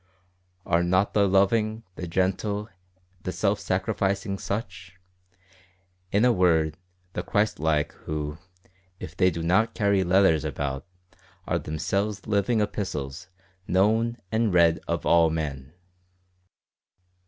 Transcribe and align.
Are 0.65 0.81
not 0.83 1.13
the 1.13 1.27
loving, 1.27 1.83
the 1.93 2.07
gentle, 2.07 2.69
the 3.21 3.31
self 3.31 3.59
sacrificing 3.59 4.39
such? 4.39 4.95
in 6.11 6.25
a 6.25 6.33
word, 6.33 6.75
the 7.13 7.21
Christ 7.21 7.59
like, 7.59 7.93
who, 7.93 8.39
if 8.99 9.15
they 9.15 9.29
do 9.29 9.43
not 9.43 9.75
carry 9.75 10.03
letters 10.03 10.43
about, 10.43 10.87
are 11.45 11.59
themselves 11.59 12.25
living 12.25 12.61
epistles 12.61 13.27
"known 13.67 14.17
and 14.31 14.51
read 14.51 14.79
of 14.87 15.05
all 15.05 15.29
men?" 15.29 15.71